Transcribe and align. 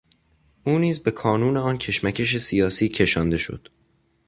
او 0.63 0.79
نیز 0.79 0.99
به 0.99 1.11
کانون 1.11 1.57
آن 1.57 1.77
کشمکش 1.77 2.37
سیاسی 2.37 2.89
کشانده 2.89 3.37
شد. 3.37 3.69